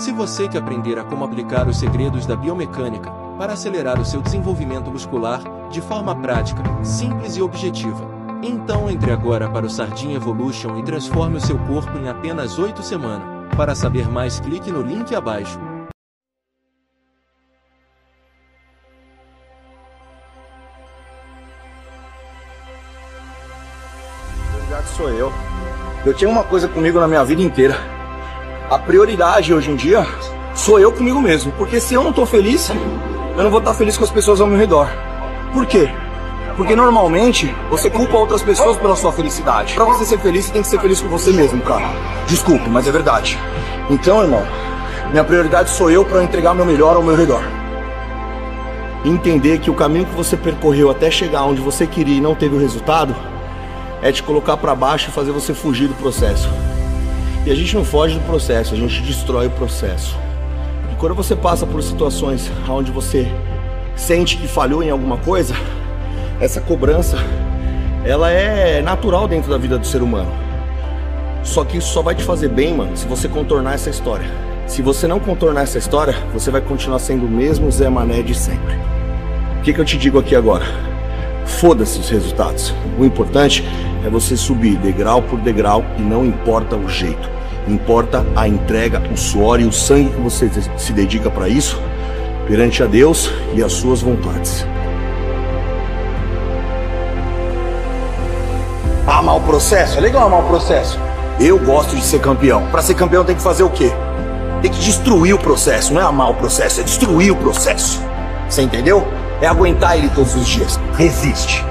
[0.00, 4.22] Se você quer aprender a como aplicar os segredos da biomecânica para acelerar o seu
[4.22, 8.08] desenvolvimento muscular de forma prática, simples e objetiva,
[8.42, 12.82] então entre agora para o Sardinha Evolution e transforme o seu corpo em apenas 8
[12.82, 13.28] semanas.
[13.54, 15.60] Para saber mais, clique no link abaixo.
[24.96, 25.30] sou eu.
[26.06, 27.99] Eu tinha uma coisa comigo na minha vida inteira.
[28.70, 30.06] A prioridade hoje em dia
[30.54, 31.50] sou eu comigo mesmo.
[31.58, 34.46] Porque se eu não tô feliz, eu não vou estar feliz com as pessoas ao
[34.46, 34.88] meu redor.
[35.52, 35.90] Por quê?
[36.56, 39.74] Porque normalmente você culpa outras pessoas pela sua felicidade.
[39.74, 41.84] Pra você ser feliz, você tem que ser feliz com você mesmo, cara.
[42.28, 43.36] Desculpe, mas é verdade.
[43.90, 44.46] Então, irmão,
[45.10, 47.42] minha prioridade sou eu para entregar meu melhor ao meu redor.
[49.04, 52.54] Entender que o caminho que você percorreu até chegar onde você queria e não teve
[52.54, 53.16] o resultado
[54.00, 56.48] é te colocar para baixo e fazer você fugir do processo.
[57.46, 60.16] E a gente não foge do processo, a gente destrói o processo.
[60.92, 63.26] E quando você passa por situações onde você
[63.96, 65.54] sente que falhou em alguma coisa,
[66.38, 67.16] essa cobrança,
[68.04, 70.30] ela é natural dentro da vida do ser humano.
[71.42, 74.26] Só que isso só vai te fazer bem, mano, se você contornar essa história.
[74.66, 78.34] Se você não contornar essa história, você vai continuar sendo o mesmo Zé Mané de
[78.34, 78.74] sempre.
[79.58, 80.64] O que, que eu te digo aqui agora?
[81.44, 82.72] Foda-se os resultados.
[82.98, 83.64] O importante
[84.06, 87.28] é você subir degrau por degrau e não importa o jeito.
[87.68, 91.80] Importa a entrega, o suor e o sangue que você se dedica para isso
[92.50, 94.66] perante a Deus e as suas vontades.
[99.06, 99.98] Amar o processo?
[99.98, 100.98] É legal amar o processo.
[101.38, 102.66] Eu gosto de ser campeão.
[102.72, 103.92] Para ser campeão tem que fazer o quê?
[104.62, 105.94] Tem que destruir o processo.
[105.94, 108.02] Não é amar o processo, é destruir o processo.
[108.48, 109.06] Você entendeu?
[109.40, 110.78] É aguentar ele todos os dias.
[110.96, 111.64] Resiste.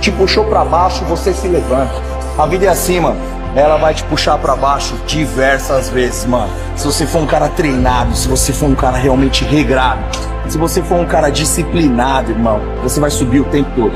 [0.00, 1.94] Te puxou para baixo, você se levanta.
[2.36, 3.20] A vida é assim, mano.
[3.54, 6.50] Ela vai te puxar para baixo diversas vezes, mano.
[6.76, 10.02] Se você for um cara treinado, se você for um cara realmente regrado,
[10.48, 13.92] se você for um cara disciplinado, irmão, você vai subir o tempo todo.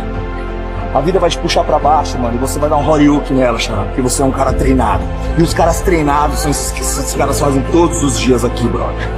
[0.92, 3.58] A vida vai te puxar para baixo, mano, e você vai dar um Horyuk nela,
[3.58, 5.02] chama, porque você é um cara treinado.
[5.36, 9.08] E os caras treinados são esses que esses caras fazem todos os dias aqui, brother.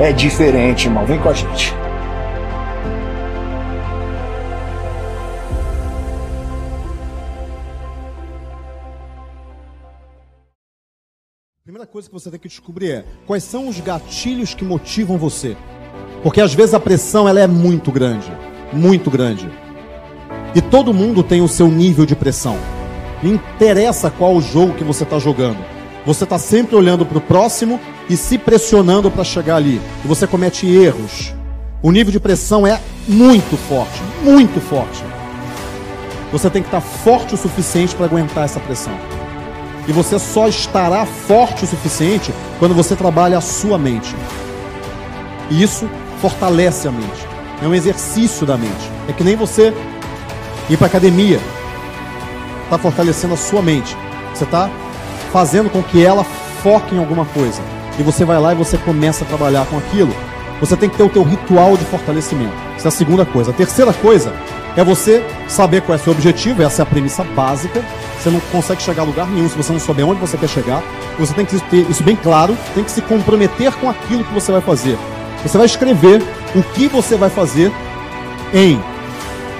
[0.00, 1.04] É diferente, irmão.
[1.04, 1.76] Vem com a gente.
[11.62, 15.54] Primeira coisa que você tem que descobrir é quais são os gatilhos que motivam você.
[16.22, 18.32] Porque às vezes a pressão ela é muito grande,
[18.72, 19.46] muito grande.
[20.54, 22.56] E todo mundo tem o seu nível de pressão.
[23.22, 25.62] Não interessa qual o jogo que você está jogando.
[26.06, 27.78] Você está sempre olhando para o próximo
[28.08, 29.82] e se pressionando para chegar ali.
[30.02, 31.34] E você comete erros.
[31.82, 35.04] O nível de pressão é muito forte, muito forte.
[36.32, 39.19] Você tem que estar tá forte o suficiente para aguentar essa pressão.
[39.88, 44.14] E você só estará forte o suficiente quando você trabalha a sua mente.
[45.50, 45.88] E isso
[46.20, 47.26] fortalece a mente.
[47.62, 48.90] É um exercício da mente.
[49.08, 49.74] É que nem você
[50.68, 51.40] ir para academia.
[52.64, 53.96] Está fortalecendo a sua mente.
[54.34, 54.70] Você está
[55.32, 56.24] fazendo com que ela
[56.62, 57.60] foque em alguma coisa.
[57.98, 60.14] E você vai lá e você começa a trabalhar com aquilo.
[60.60, 62.52] Você tem que ter o teu ritual de fortalecimento.
[62.76, 63.50] Essa é a segunda coisa.
[63.50, 64.32] A terceira coisa
[64.76, 66.62] é você saber qual é o seu objetivo.
[66.62, 67.82] Essa é a premissa básica.
[68.18, 70.82] Você não consegue chegar a lugar nenhum se você não souber onde você quer chegar.
[71.18, 74.52] Você tem que ter isso bem claro, tem que se comprometer com aquilo que você
[74.52, 74.98] vai fazer.
[75.42, 76.22] Você vai escrever
[76.54, 77.72] o que você vai fazer
[78.52, 78.78] em.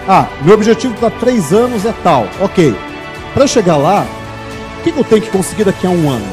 [0.06, 2.26] Ah, meu objetivo para três anos é tal.
[2.40, 2.74] Ok.
[3.32, 4.06] Para chegar lá,
[4.78, 6.26] o que eu tenho que conseguir daqui a um ano?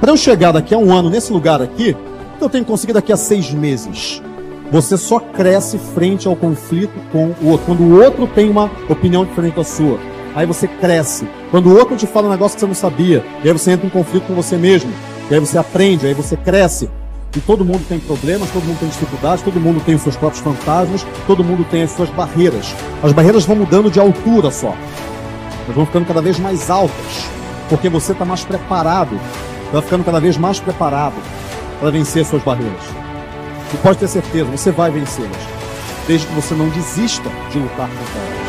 [0.00, 1.96] Para eu chegar daqui a um ano nesse lugar aqui,
[2.44, 4.22] eu tenho que conseguir daqui a seis meses.
[4.70, 7.66] Você só cresce frente ao conflito com o outro.
[7.66, 9.98] Quando o outro tem uma opinião diferente da sua.
[10.34, 11.28] Aí você cresce.
[11.50, 13.86] Quando o outro te fala um negócio que você não sabia, e aí você entra
[13.86, 14.92] em conflito com você mesmo.
[15.30, 16.90] E aí você aprende, aí você cresce.
[17.36, 20.42] E todo mundo tem problemas, todo mundo tem dificuldades, todo mundo tem os seus próprios
[20.42, 22.74] fantasmas, todo mundo tem as suas barreiras.
[23.02, 24.74] As barreiras vão mudando de altura só.
[25.64, 27.28] Elas vão ficando cada vez mais altas.
[27.68, 29.18] Porque você está mais preparado.
[29.72, 31.14] Vai ficando cada vez mais preparado
[31.80, 32.84] para vencer as suas barreiras.
[33.72, 35.30] E pode ter certeza, você vai vencê-las.
[36.06, 38.44] Desde que você não desista de lutar contra elas.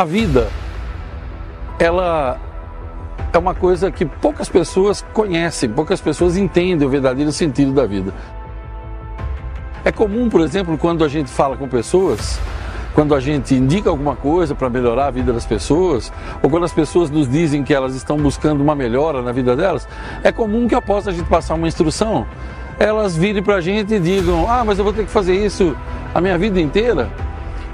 [0.00, 0.48] A vida,
[1.80, 2.38] ela
[3.32, 8.12] é uma coisa que poucas pessoas conhecem, poucas pessoas entendem o verdadeiro sentido da vida.
[9.84, 12.38] É comum, por exemplo, quando a gente fala com pessoas
[12.94, 16.12] quando a gente indica alguma coisa para melhorar a vida das pessoas,
[16.42, 19.86] ou quando as pessoas nos dizem que elas estão buscando uma melhora na vida delas,
[20.22, 22.26] é comum que após a gente passar uma instrução,
[22.78, 25.76] elas virem para a gente e digam: Ah, mas eu vou ter que fazer isso
[26.14, 27.08] a minha vida inteira.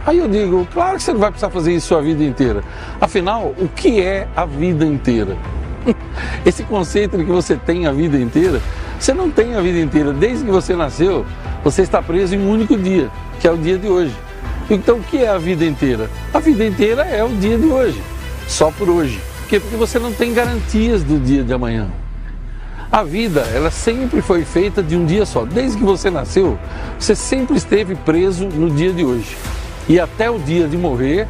[0.06, 2.62] Aí eu digo: Claro que você não vai precisar fazer isso a vida inteira.
[3.00, 5.36] Afinal, o que é a vida inteira?
[6.46, 8.62] Esse conceito de que você tem a vida inteira,
[8.98, 10.12] você não tem a vida inteira.
[10.12, 11.26] Desde que você nasceu,
[11.64, 13.10] você está preso em um único dia,
[13.40, 14.14] que é o dia de hoje.
[14.70, 16.08] Então, o que é a vida inteira?
[16.32, 18.00] A vida inteira é o dia de hoje,
[18.46, 19.20] só por hoje.
[19.42, 19.60] Por quê?
[19.60, 21.88] Porque você não tem garantias do dia de amanhã.
[22.90, 25.44] A vida, ela sempre foi feita de um dia só.
[25.44, 26.58] Desde que você nasceu,
[26.98, 29.36] você sempre esteve preso no dia de hoje.
[29.88, 31.26] E até o dia de morrer,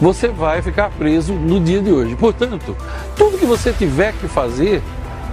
[0.00, 2.14] você vai ficar preso no dia de hoje.
[2.14, 2.76] Portanto,
[3.16, 4.82] tudo que você tiver que fazer,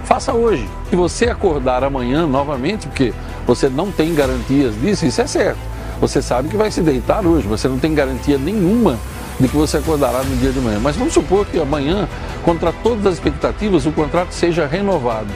[0.04, 0.68] faça hoje.
[0.88, 3.12] Se você acordar amanhã novamente, porque
[3.46, 5.58] você não tem garantias disso, isso é certo.
[6.00, 8.98] Você sabe que vai se deitar hoje, você não tem garantia nenhuma
[9.38, 10.78] de que você acordará no dia de manhã.
[10.80, 12.08] Mas vamos supor que amanhã,
[12.44, 15.28] contra todas as expectativas, o contrato seja renovado.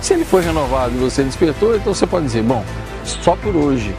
[0.00, 2.62] Se ele foi renovado e você despertou, então você pode dizer, bom,
[3.04, 3.94] só por hoje,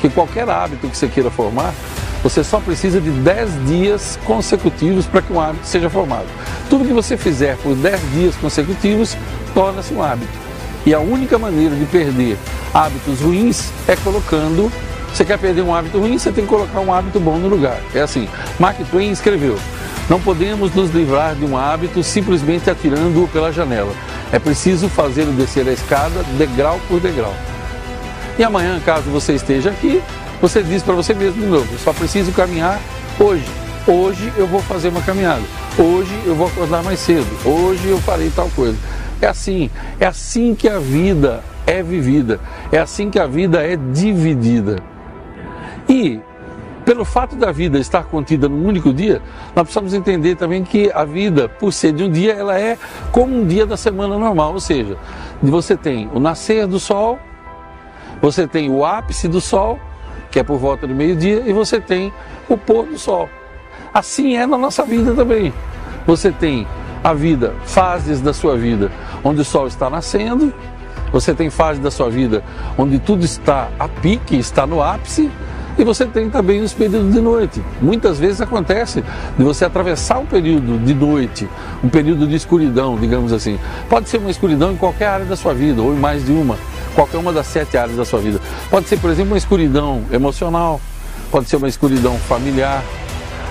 [0.00, 1.74] que qualquer hábito que você queira formar,
[2.22, 6.26] você só precisa de 10 dias consecutivos para que um hábito seja formado.
[6.68, 9.16] Tudo que você fizer por 10 dias consecutivos
[9.54, 10.32] torna-se um hábito.
[10.84, 12.36] E a única maneira de perder
[12.72, 14.70] hábitos ruins é colocando.
[15.12, 17.80] Você quer perder um hábito ruim, você tem que colocar um hábito bom no lugar.
[17.94, 18.28] É assim.
[18.58, 19.56] Mark Twain escreveu:
[20.08, 23.92] Não podemos nos livrar de um hábito simplesmente atirando-o pela janela.
[24.32, 27.34] É preciso fazê-lo descer a escada degrau por degrau.
[28.38, 30.00] E amanhã, caso você esteja aqui,
[30.40, 32.80] você diz para você mesmo de novo: só preciso caminhar
[33.18, 33.44] hoje.
[33.86, 35.42] Hoje eu vou fazer uma caminhada.
[35.78, 37.26] Hoje eu vou acordar mais cedo.
[37.44, 38.76] Hoje eu farei tal coisa.
[39.20, 42.38] É assim, é assim que a vida é vivida.
[42.70, 44.82] É assim que a vida é dividida.
[45.88, 46.20] E
[46.84, 49.20] pelo fato da vida estar contida num único dia,
[49.54, 52.78] nós precisamos entender também que a vida, por ser de um dia, ela é
[53.12, 54.96] como um dia da semana normal, ou seja,
[55.42, 57.18] você tem o nascer do sol,
[58.22, 59.78] você tem o ápice do sol,
[60.30, 62.12] que é por volta do meio-dia, e você tem
[62.48, 63.28] o pôr do sol.
[63.92, 65.52] Assim é na nossa vida também.
[66.06, 66.66] Você tem
[67.02, 68.90] a vida, fases da sua vida,
[69.22, 70.52] onde o sol está nascendo,
[71.12, 72.42] você tem fases da sua vida
[72.76, 75.30] onde tudo está a pique, está no ápice,
[75.78, 77.62] e você tem também os períodos de noite.
[77.80, 79.02] Muitas vezes acontece
[79.38, 81.48] de você atravessar um período de noite,
[81.82, 83.58] um período de escuridão, digamos assim.
[83.88, 86.56] Pode ser uma escuridão em qualquer área da sua vida, ou em mais de uma,
[86.98, 88.40] qualquer uma das sete áreas da sua vida.
[88.68, 90.80] Pode ser, por exemplo, uma escuridão emocional,
[91.30, 92.82] pode ser uma escuridão familiar,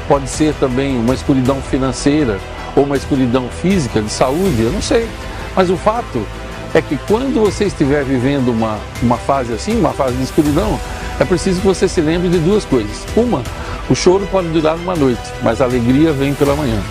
[0.05, 2.37] pode ser também uma escuridão financeira,
[2.75, 5.07] ou uma escuridão física, de saúde, eu não sei.
[5.55, 6.27] Mas o fato
[6.73, 10.77] é que quando você estiver vivendo uma, uma fase assim, uma fase de escuridão,
[11.17, 13.05] é preciso que você se lembre de duas coisas.
[13.15, 13.41] Uma,
[13.89, 16.81] o choro pode durar uma noite, mas a alegria vem pela manhã.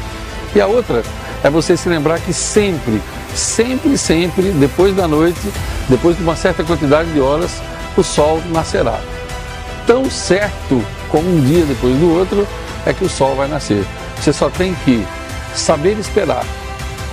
[0.54, 1.02] E a outra
[1.44, 3.02] é você se lembrar que sempre,
[3.34, 5.38] sempre, sempre, depois da noite,
[5.88, 7.60] depois de uma certa quantidade de horas,
[7.96, 8.98] o sol nascerá.
[9.86, 12.46] Tão certo como um dia depois do outro
[12.84, 13.84] é que o sol vai nascer.
[14.16, 15.06] Você só tem que
[15.54, 16.44] saber esperar,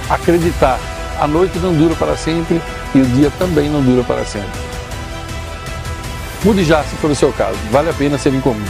[0.10, 0.80] acreditar.
[1.20, 2.60] A noite não dura para sempre
[2.96, 4.50] e o dia também não dura para sempre.
[6.44, 8.66] Mude já se for o seu caso, vale a pena ser incomum.